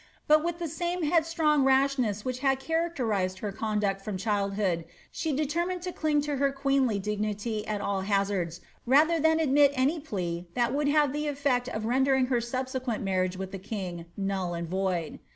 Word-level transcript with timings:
But 0.27 0.43
with 0.43 0.57
the 0.57 0.67
same 0.67 1.03
head 1.03 1.21
itrong 1.25 1.63
rashness 1.63 2.25
which 2.25 2.39
had 2.39 2.59
characterized 2.59 3.37
her 3.37 3.51
conduct 3.51 4.01
from 4.01 4.17
childhood, 4.17 4.83
the 5.23 5.31
determined 5.33 5.83
to 5.83 5.91
cling 5.91 6.21
to 6.21 6.37
her 6.37 6.51
queenly 6.51 6.97
dignity 6.97 7.67
at 7.67 7.81
all 7.81 8.01
hazards, 8.01 8.61
rather 8.87 9.19
than 9.19 9.39
admit 9.39 9.73
of 9.73 9.77
any 9.77 9.99
plea 9.99 10.47
that 10.55 10.73
would 10.73 10.87
have 10.87 11.13
the 11.13 11.27
eifect 11.27 11.67
of 11.67 11.85
rendering 11.85 12.25
her 12.33 12.39
subse 12.39 12.81
quent 12.83 13.03
marriage 13.03 13.37
with 13.37 13.51
the 13.51 13.59
king 13.59 14.07
null 14.17 14.55
and 14.55 14.67
void. 14.69 15.19